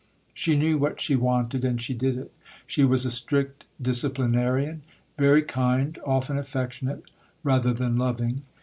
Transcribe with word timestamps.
She 0.33 0.57
knew 0.57 0.79
what 0.79 0.99
she 0.99 1.15
wanted, 1.15 1.63
and 1.63 1.79
she 1.79 1.93
did 1.93 2.17
it. 2.17 2.33
She 2.65 2.83
was 2.83 3.05
a 3.05 3.11
strict 3.11 3.65
disciplinarian; 3.79 4.81
very 5.15 5.43
kind, 5.43 5.95
often 6.03 6.39
affectionate, 6.39 7.03
rather 7.43 7.71
than 7.71 7.97
loving. 7.97 8.41